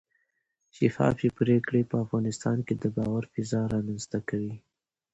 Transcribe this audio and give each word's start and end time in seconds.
شفافې 0.75 1.29
پرېکړې 1.39 1.81
په 1.89 1.95
افغانستان 2.03 2.57
کې 2.67 2.73
د 2.77 2.83
باور 2.95 3.23
فضا 3.33 3.61
رامنځته 3.73 4.19
کوي 4.29 4.55